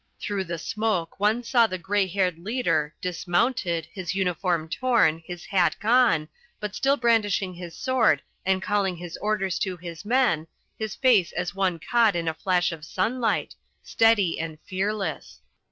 Through 0.19 0.45
the 0.45 0.57
smoke 0.57 1.19
one 1.19 1.43
saw 1.43 1.67
the 1.67 1.77
grey 1.77 2.07
haired 2.07 2.39
leader 2.39 2.95
dismounted, 3.01 3.85
his 3.93 4.15
uniform 4.15 4.67
torn, 4.67 5.19
his 5.27 5.45
hat 5.45 5.75
gone, 5.79 6.27
but 6.59 6.73
still 6.73 6.97
brandishing 6.97 7.53
his 7.53 7.77
sword 7.77 8.23
and 8.43 8.63
calling 8.63 8.97
his 8.97 9.15
orders 9.17 9.59
to 9.59 9.77
his 9.77 10.03
men, 10.03 10.47
his 10.75 10.95
face 10.95 11.31
as 11.33 11.53
one 11.53 11.77
caught 11.77 12.15
in 12.15 12.27
a 12.27 12.33
flash 12.33 12.71
of 12.71 12.83
sunlight, 12.83 13.53
steady 13.83 14.39
and 14.39 14.57
fearless. 14.61 15.39